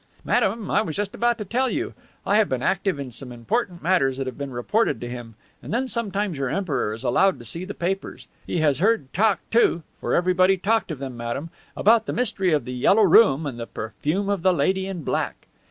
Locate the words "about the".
11.77-12.13